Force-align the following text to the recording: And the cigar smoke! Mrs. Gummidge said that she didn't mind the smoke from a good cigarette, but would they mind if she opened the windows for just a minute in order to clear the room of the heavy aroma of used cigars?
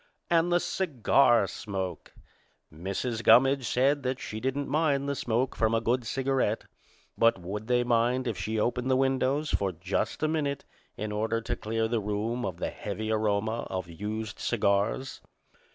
And 0.31 0.51
the 0.51 0.59
cigar 0.59 1.45
smoke! 1.45 2.11
Mrs. 2.73 3.23
Gummidge 3.23 3.67
said 3.67 4.01
that 4.01 4.19
she 4.19 4.39
didn't 4.39 4.67
mind 4.67 5.07
the 5.07 5.13
smoke 5.13 5.55
from 5.55 5.75
a 5.75 5.79
good 5.79 6.07
cigarette, 6.07 6.63
but 7.19 7.37
would 7.39 7.67
they 7.67 7.83
mind 7.83 8.25
if 8.25 8.35
she 8.35 8.59
opened 8.59 8.89
the 8.89 8.95
windows 8.95 9.51
for 9.51 9.71
just 9.71 10.23
a 10.23 10.27
minute 10.27 10.65
in 10.97 11.11
order 11.11 11.39
to 11.41 11.55
clear 11.55 11.87
the 11.87 11.99
room 12.01 12.47
of 12.47 12.57
the 12.57 12.71
heavy 12.71 13.11
aroma 13.11 13.67
of 13.69 13.87
used 13.87 14.39
cigars? 14.39 15.21